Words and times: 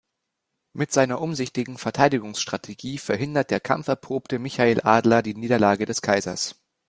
Mit 0.73 0.91
seiner 0.91 1.21
umsichtigen 1.21 1.77
Verteidigungsstrategie 1.77 2.97
verhindert 2.97 3.51
der 3.51 3.59
kampferprobte 3.59 4.39
Michel 4.39 4.81
Adler 4.83 5.21
die 5.21 5.35
Niederlage 5.35 5.85
des 5.85 6.01
Kaisers. 6.01 6.55